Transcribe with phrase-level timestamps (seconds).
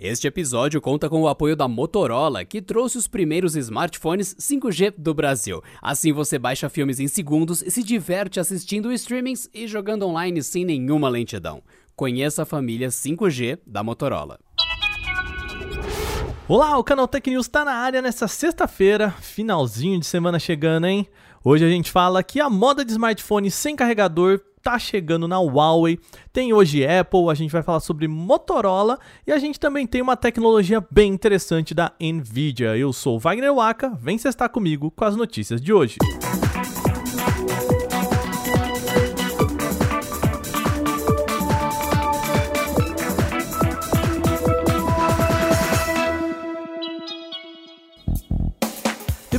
[0.00, 5.12] Este episódio conta com o apoio da Motorola, que trouxe os primeiros smartphones 5G do
[5.12, 5.60] Brasil.
[5.82, 10.64] Assim você baixa filmes em segundos e se diverte assistindo streamings e jogando online sem
[10.64, 11.64] nenhuma lentidão.
[11.96, 14.38] Conheça a família 5G da Motorola.
[16.46, 21.08] Olá, o canal Tech News está na área nessa sexta-feira, finalzinho de semana chegando, hein?
[21.44, 25.98] Hoje a gente fala que a moda de smartphone sem carregador tá chegando na Huawei.
[26.32, 30.16] Tem hoje Apple, a gente vai falar sobre Motorola e a gente também tem uma
[30.16, 32.76] tecnologia bem interessante da Nvidia.
[32.76, 35.96] Eu sou Wagner Waka, vem estar comigo com as notícias de hoje.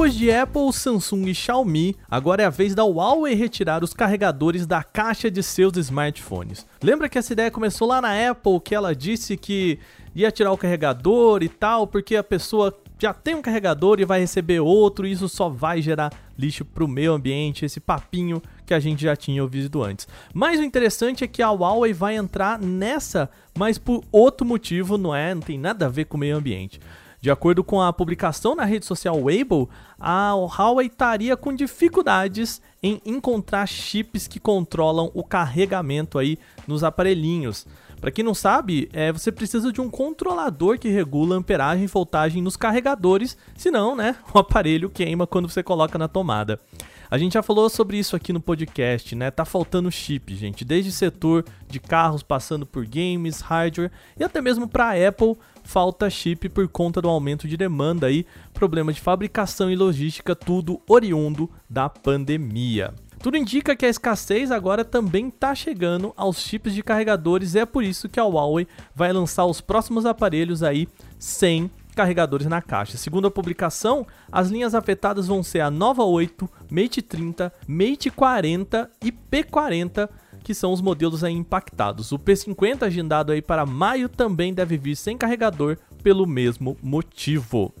[0.00, 4.66] Depois de Apple, Samsung e Xiaomi, agora é a vez da Huawei retirar os carregadores
[4.66, 6.66] da caixa de seus smartphones.
[6.82, 9.78] Lembra que essa ideia começou lá na Apple, que ela disse que
[10.14, 14.20] ia tirar o carregador e tal, porque a pessoa já tem um carregador e vai
[14.20, 18.72] receber outro, e isso só vai gerar lixo para o meio ambiente, esse papinho que
[18.72, 20.08] a gente já tinha ouvido antes.
[20.32, 25.14] Mas o interessante é que a Huawei vai entrar nessa, mas por outro motivo, não
[25.14, 25.34] é?
[25.34, 26.80] Não tem nada a ver com o meio ambiente.
[27.20, 29.68] De acordo com a publicação na rede social Weibo,
[29.98, 37.66] a Huawei estaria com dificuldades em encontrar chips que controlam o carregamento aí nos aparelhinhos.
[38.00, 41.86] Para quem não sabe, é, você precisa de um controlador que regula a amperagem e
[41.86, 46.58] voltagem nos carregadores, senão, né, o aparelho queima quando você coloca na tomada.
[47.10, 49.32] A gente já falou sobre isso aqui no podcast, né?
[49.32, 54.68] Tá faltando chip, gente, desde setor de carros, passando por games, hardware e até mesmo
[54.68, 59.74] para Apple falta chip por conta do aumento de demanda aí, problema de fabricação e
[59.74, 62.94] logística, tudo oriundo da pandemia.
[63.20, 67.66] Tudo indica que a escassez agora também está chegando aos chips de carregadores e é
[67.66, 70.86] por isso que a Huawei vai lançar os próximos aparelhos aí
[71.18, 72.96] sem carregadores na caixa.
[72.96, 78.90] Segundo a publicação, as linhas afetadas vão ser a Nova 8, Mate 30, Mate 40
[79.02, 80.08] e P40,
[80.42, 82.12] que são os modelos aí impactados.
[82.12, 87.74] O P50 agendado aí para maio também deve vir sem carregador pelo mesmo motivo.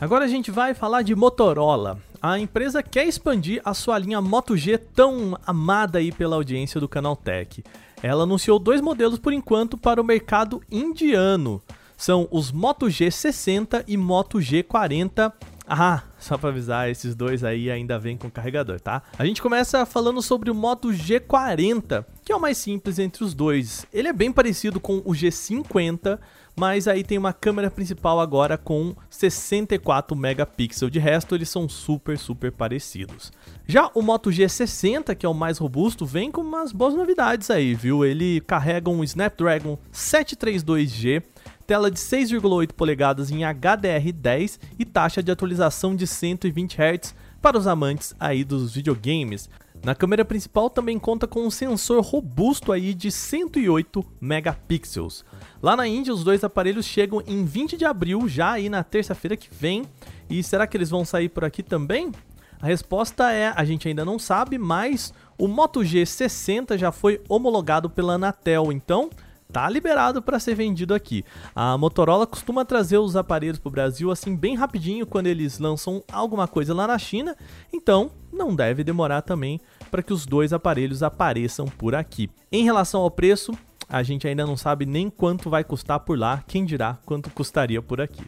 [0.00, 1.98] Agora a gente vai falar de Motorola.
[2.22, 6.88] A empresa quer expandir a sua linha Moto G tão amada aí pela audiência do
[6.88, 7.64] Canal Tech.
[8.00, 11.60] Ela anunciou dois modelos por enquanto para o mercado indiano.
[11.96, 15.32] São os Moto G60 e Moto G40.
[15.66, 19.02] Ah, só para avisar, esses dois aí ainda vêm com carregador, tá?
[19.18, 23.34] A gente começa falando sobre o Moto G40, que é o mais simples entre os
[23.34, 23.84] dois.
[23.92, 26.20] Ele é bem parecido com o G50,
[26.56, 30.90] mas aí tem uma câmera principal agora com 64 megapixels.
[30.90, 33.32] De resto, eles são super, super parecidos.
[33.66, 37.74] Já o Moto G60, que é o mais robusto, vem com umas boas novidades aí,
[37.74, 38.04] viu?
[38.04, 41.22] Ele carrega um Snapdragon 732G,
[41.66, 47.66] tela de 6,8 polegadas em HDR10 e taxa de atualização de 120 Hz para os
[47.66, 49.48] amantes aí dos videogames.
[49.84, 55.24] Na câmera principal também conta com um sensor robusto aí de 108 megapixels.
[55.60, 59.36] Lá na Índia, os dois aparelhos chegam em 20 de abril, já aí na terça-feira
[59.36, 59.84] que vem.
[60.30, 62.12] E será que eles vão sair por aqui também?
[62.60, 67.90] A resposta é: a gente ainda não sabe, mas o Moto G60 já foi homologado
[67.90, 69.10] pela Anatel, então
[69.52, 71.24] tá liberado para ser vendido aqui.
[71.54, 76.02] A Motorola costuma trazer os aparelhos para o Brasil assim bem rapidinho quando eles lançam
[76.10, 77.36] alguma coisa lá na China,
[77.72, 79.60] então não deve demorar também
[79.90, 82.30] para que os dois aparelhos apareçam por aqui.
[82.50, 83.52] Em relação ao preço,
[83.88, 87.82] a gente ainda não sabe nem quanto vai custar por lá, quem dirá quanto custaria
[87.82, 88.24] por aqui.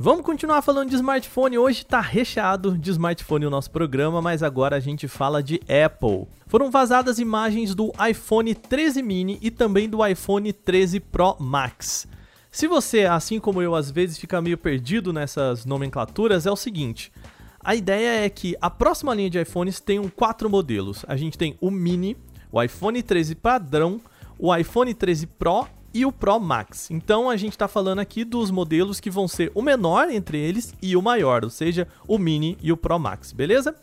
[0.00, 1.58] Vamos continuar falando de smartphone.
[1.58, 6.28] Hoje está recheado de smartphone o nosso programa, mas agora a gente fala de Apple.
[6.46, 12.06] Foram vazadas imagens do iPhone 13 mini e também do iPhone 13 Pro Max.
[12.48, 17.10] Se você, assim como eu, às vezes fica meio perdido nessas nomenclaturas, é o seguinte:
[17.58, 21.04] a ideia é que a próxima linha de iPhones tenham quatro modelos.
[21.08, 22.16] A gente tem o mini,
[22.52, 24.00] o iPhone 13 padrão,
[24.38, 26.90] o iPhone 13 Pro e o Pro Max.
[26.90, 30.74] Então a gente está falando aqui dos modelos que vão ser o menor entre eles
[30.80, 33.74] e o maior, ou seja, o Mini e o Pro Max, beleza?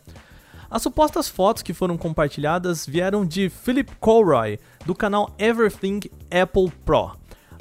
[0.69, 7.11] As supostas fotos que foram compartilhadas vieram de Philip Colroy, do canal Everything Apple Pro.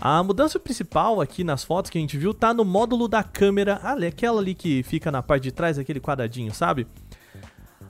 [0.00, 3.80] A mudança principal aqui nas fotos que a gente viu tá no módulo da câmera,
[3.82, 6.86] ali, aquela ali que fica na parte de trás, aquele quadradinho, sabe?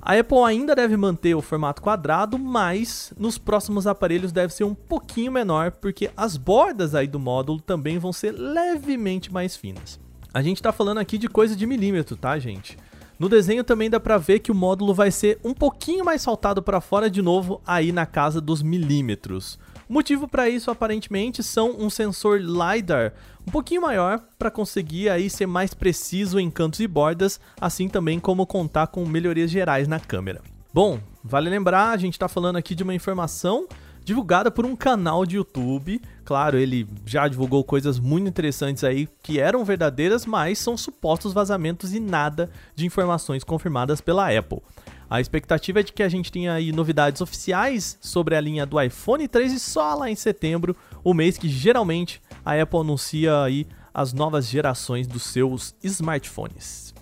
[0.06, 4.74] A Apple ainda deve manter o formato quadrado, mas nos próximos aparelhos deve ser um
[4.74, 9.98] pouquinho menor, porque as bordas aí do módulo também vão ser levemente mais finas.
[10.34, 12.76] A gente está falando aqui de coisa de milímetro, tá, gente?
[13.18, 16.62] No desenho também dá para ver que o módulo vai ser um pouquinho mais saltado
[16.62, 19.58] para fora de novo, aí na casa dos milímetros.
[19.88, 23.12] O motivo para isso aparentemente são um sensor LiDAR
[23.46, 28.18] um pouquinho maior para conseguir aí ser mais preciso em cantos e bordas, assim também
[28.18, 30.40] como contar com melhorias gerais na câmera.
[30.72, 33.68] Bom, vale lembrar, a gente está falando aqui de uma informação
[34.04, 36.00] divulgada por um canal de YouTube.
[36.24, 41.94] Claro, ele já divulgou coisas muito interessantes aí que eram verdadeiras, mas são supostos vazamentos
[41.94, 44.60] e nada de informações confirmadas pela Apple.
[45.08, 48.80] A expectativa é de que a gente tenha aí novidades oficiais sobre a linha do
[48.80, 54.12] iPhone 13 só lá em setembro, o mês que geralmente a Apple anuncia aí as
[54.12, 56.94] novas gerações dos seus smartphones.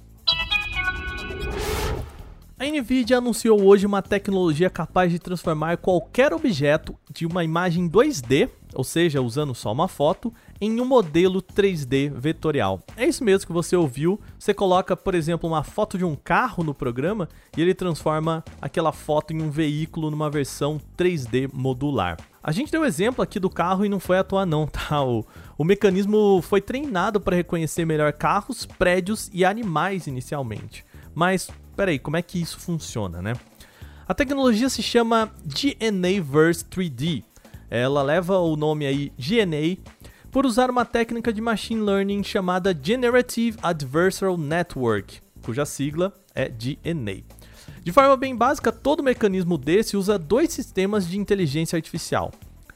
[2.62, 8.48] A Nvidia anunciou hoje uma tecnologia capaz de transformar qualquer objeto de uma imagem 2D,
[8.72, 12.80] ou seja, usando só uma foto, em um modelo 3D vetorial.
[12.96, 14.20] É isso mesmo que você ouviu.
[14.38, 18.92] Você coloca, por exemplo, uma foto de um carro no programa e ele transforma aquela
[18.92, 22.16] foto em um veículo numa versão 3D modular.
[22.40, 25.02] A gente deu exemplo aqui do carro e não foi à toa não, tá?
[25.02, 25.26] O,
[25.58, 30.84] o mecanismo foi treinado para reconhecer melhor carros, prédios e animais inicialmente.
[31.12, 33.34] Mas peraí, como é que isso funciona, né?
[34.06, 37.24] A tecnologia se chama GNA Verse 3D.
[37.70, 39.78] Ela leva o nome aí GNA
[40.30, 47.22] por usar uma técnica de machine learning chamada Generative Adversarial Network, cuja sigla é GNA.
[47.84, 52.32] De forma bem básica, todo mecanismo desse usa dois sistemas de inteligência artificial.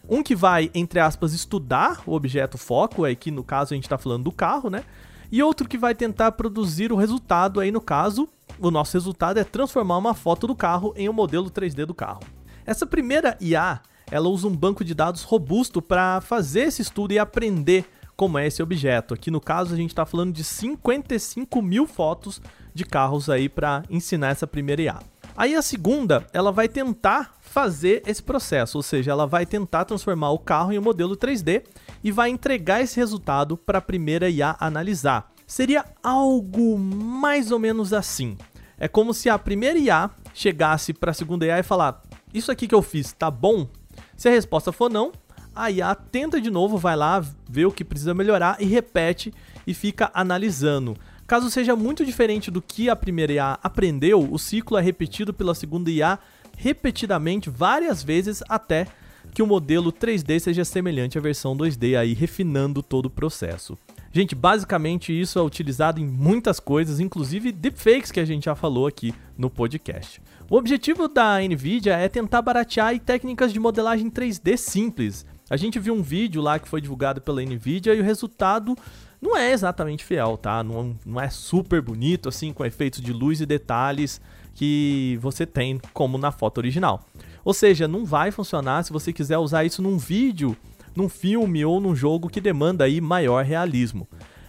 [0.08, 3.84] Um que vai, entre aspas, estudar o objeto foco, aí que no caso a gente
[3.84, 4.84] está falando do carro, né?
[5.31, 9.44] E outro que vai tentar produzir o resultado, aí no caso, o nosso resultado é
[9.44, 12.20] transformar uma foto do carro em um modelo 3D do carro.
[12.64, 13.80] Essa primeira IA,
[14.10, 17.84] ela usa um banco de dados robusto para fazer esse estudo e aprender
[18.16, 19.14] como é esse objeto.
[19.14, 22.40] Aqui no caso a gente está falando de 55 mil fotos
[22.74, 24.98] de carros aí para ensinar essa primeira IA.
[25.36, 30.30] Aí a segunda, ela vai tentar fazer esse processo, ou seja, ela vai tentar transformar
[30.30, 31.62] o carro em um modelo 3D
[32.02, 37.93] e vai entregar esse resultado para a primeira IA analisar seria algo mais ou menos
[37.93, 38.37] assim.
[38.78, 42.02] É como se a primeira IA chegasse para a segunda IA e falar:
[42.34, 43.69] Isso aqui que eu fiz tá bom?
[44.16, 45.12] Se a resposta for não,
[45.54, 49.32] a IA tenta de novo, vai lá, vê o que precisa melhorar e repete
[49.66, 50.96] e fica analisando.
[51.26, 55.54] Caso seja muito diferente do que a primeira IA aprendeu, o ciclo é repetido pela
[55.54, 56.19] segunda IA
[56.56, 58.87] repetidamente várias vezes até
[59.34, 63.76] que o modelo 3D seja semelhante à versão 2D, aí refinando todo o processo.
[64.16, 68.86] Gente, basicamente isso é utilizado em muitas coisas, inclusive deepfakes que a gente já falou
[68.86, 70.22] aqui no podcast.
[70.48, 75.26] O objetivo da Nvidia é tentar baratear técnicas de modelagem 3D simples.
[75.50, 78.74] A gente viu um vídeo lá que foi divulgado pela Nvidia e o resultado
[79.20, 80.64] não é exatamente fiel, tá?
[80.64, 84.18] Não, não é super bonito assim, com efeitos de luz e detalhes
[84.54, 87.06] que você tem como na foto original.
[87.44, 90.56] Ou seja, não vai funcionar se você quiser usar isso num vídeo
[90.96, 94.08] num filme ou num jogo que demanda aí maior realismo.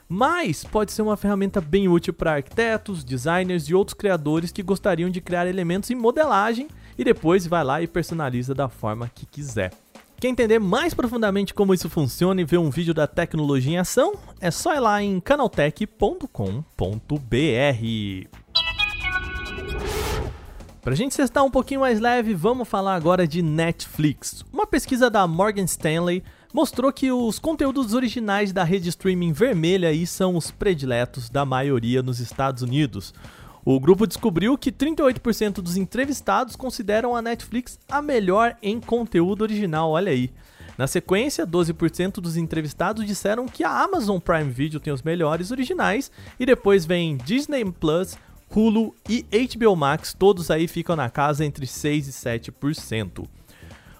[0.10, 5.10] Mas pode ser uma ferramenta bem útil para arquitetos, designers e outros criadores que gostariam
[5.10, 9.74] de criar elementos em modelagem e depois vai lá e personaliza da forma que quiser.
[10.20, 14.16] Quer entender mais profundamente como isso funciona e ver um vídeo da tecnologia em ação?
[14.40, 16.28] É só ir lá em canaltech.com.br.
[20.82, 24.44] Pra gente estar um pouquinho mais leve, vamos falar agora de Netflix.
[24.52, 26.24] Uma pesquisa da Morgan Stanley
[26.54, 32.02] mostrou que os conteúdos originais da rede streaming vermelha aí são os prediletos da maioria
[32.02, 33.14] nos Estados Unidos.
[33.66, 39.92] O grupo descobriu que 38% dos entrevistados consideram a Netflix a melhor em conteúdo original,
[39.92, 40.31] olha aí.
[40.78, 46.12] Na sequência, 12% dos entrevistados disseram que a Amazon Prime Video tem os melhores originais,
[46.40, 48.16] e depois vem Disney Plus,
[48.56, 53.28] Hulu e HBO Max, todos aí ficam na casa entre 6 e 7%.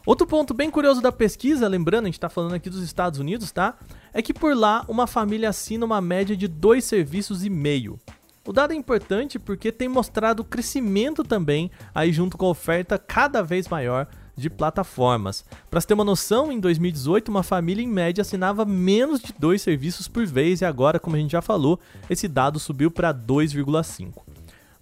[0.08, 3.52] Outro ponto bem curioso da pesquisa, lembrando, a gente está falando aqui dos Estados Unidos,
[3.52, 3.78] tá?
[4.14, 8.00] É que por lá uma família assina uma média de dois serviços e meio.
[8.46, 13.44] O dado é importante porque tem mostrado crescimento também aí junto com a oferta cada
[13.44, 15.44] vez maior de plataformas.
[15.70, 19.62] Para você ter uma noção, em 2018 uma família em média assinava menos de dois
[19.62, 24.27] serviços por vez e agora, como a gente já falou, esse dado subiu para 2,5.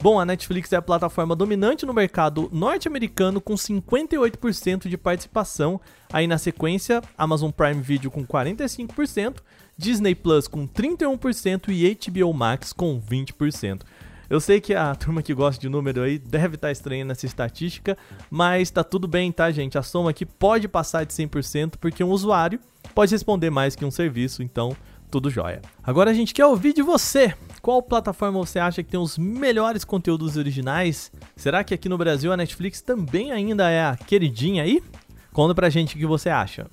[0.06, 5.82] Bom, a Netflix é a plataforma dominante no mercado norte-americano com 58% de participação.
[6.14, 9.38] Aí na sequência, Amazon Prime Video com 45%,
[9.76, 13.82] Disney Plus com 31% e HBO Max com 20%.
[14.30, 17.26] Eu sei que a turma que gosta de número aí deve estar tá estranhando essa
[17.26, 17.98] estatística,
[18.30, 19.76] mas tá tudo bem, tá, gente?
[19.76, 22.60] A soma aqui pode passar de 100% porque um usuário
[22.94, 24.78] pode responder mais que um serviço, então
[25.10, 25.62] tudo jóia.
[25.84, 27.34] Agora a gente quer ouvir de você.
[27.62, 31.12] Qual plataforma você acha que tem os melhores conteúdos originais?
[31.36, 34.84] Será que aqui no Brasil a Netflix também ainda é a queridinha aí?
[35.34, 36.68] Conta pra gente o que você acha.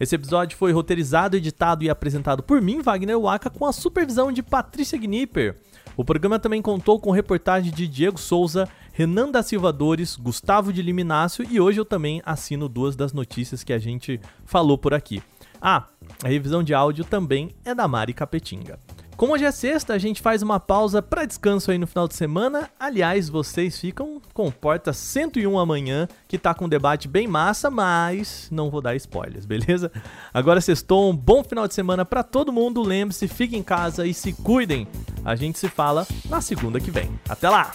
[0.00, 4.42] Esse episódio foi roteirizado, editado e apresentado por mim, Wagner Waka, com a supervisão de
[4.42, 5.54] Patrícia Gnipper.
[5.98, 10.80] O programa também contou com reportagem de Diego Souza, Renan da Silva Dores, Gustavo de
[10.80, 15.22] Liminácio e hoje eu também assino duas das notícias que a gente falou por aqui.
[15.60, 15.88] Ah,
[16.24, 18.78] a revisão de áudio também é da Mari Capetinga.
[19.18, 22.14] Como hoje é sexta, a gente faz uma pausa para descanso aí no final de
[22.14, 22.70] semana.
[22.78, 28.46] Aliás, vocês ficam com Porta 101 amanhã, que tá com um debate bem massa, mas
[28.48, 29.90] não vou dar spoilers, beleza?
[30.32, 32.80] Agora sextou, um bom final de semana para todo mundo.
[32.80, 34.86] Lembre-se, fiquem em casa e se cuidem.
[35.24, 37.10] A gente se fala na segunda que vem.
[37.28, 37.72] Até lá!